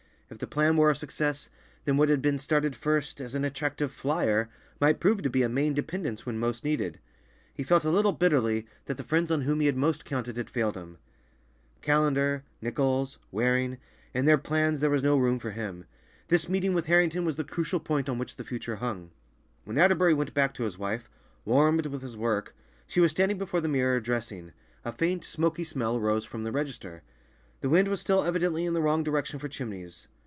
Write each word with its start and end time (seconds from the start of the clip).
If 0.33 0.37
the 0.39 0.47
plan 0.47 0.77
were 0.77 0.89
a 0.89 0.95
success, 0.95 1.49
then 1.83 1.97
what 1.97 2.07
had 2.07 2.21
been 2.21 2.39
started 2.39 2.73
first 2.73 3.19
as 3.19 3.35
an 3.35 3.43
attractive 3.43 3.91
"flyer" 3.91 4.49
might 4.79 5.01
prove 5.01 5.21
to 5.23 5.29
be 5.29 5.41
a 5.43 5.49
main 5.49 5.73
dependence 5.73 6.25
when 6.25 6.39
most 6.39 6.63
needed. 6.63 6.99
He 7.53 7.63
felt 7.63 7.83
a 7.83 7.89
little 7.89 8.13
bitterly 8.13 8.65
that 8.85 8.95
the 8.95 9.03
friends 9.03 9.29
on 9.29 9.41
whom 9.41 9.59
he 9.59 9.65
had 9.65 9.75
most 9.75 10.05
counted 10.05 10.37
had 10.37 10.49
failed 10.49 10.75
him. 10.77 10.99
Callender—Nichols—Waring—in 11.81 14.23
their 14.23 14.37
plans 14.37 14.79
there 14.79 14.89
was 14.89 15.03
no 15.03 15.17
room 15.17 15.37
for 15.37 15.51
him. 15.51 15.83
This 16.29 16.47
meeting 16.47 16.73
with 16.73 16.85
Harrington 16.85 17.25
was 17.25 17.35
the 17.35 17.43
crucial 17.43 17.81
point 17.81 18.07
on 18.07 18.17
which 18.17 18.37
the 18.37 18.45
future 18.45 18.77
hung. 18.77 19.11
When 19.65 19.77
Atterbury 19.77 20.13
went 20.13 20.33
back 20.33 20.53
to 20.53 20.63
his 20.63 20.77
wife, 20.77 21.09
warmed 21.43 21.87
with 21.87 22.01
his 22.01 22.15
work, 22.15 22.55
she 22.87 23.01
was 23.01 23.11
standing 23.11 23.37
before 23.37 23.59
the 23.59 23.67
mirror, 23.67 23.99
dressing; 23.99 24.53
a 24.85 24.93
faint, 24.93 25.25
smoky 25.25 25.65
smell 25.65 25.97
arose 25.97 26.23
from 26.23 26.45
the 26.45 26.53
register. 26.53 27.03
The 27.59 27.67
wind 27.67 27.89
was 27.89 27.99
still 27.99 28.23
evidently 28.23 28.63
in 28.65 28.73
the 28.73 28.81
wrong 28.81 29.03
direction 29.03 29.37
for 29.37 29.49
chimneys. 29.49 30.07